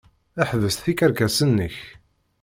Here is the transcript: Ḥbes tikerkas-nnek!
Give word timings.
Ḥbes 0.49 0.75
tikerkas-nnek! 0.77 1.75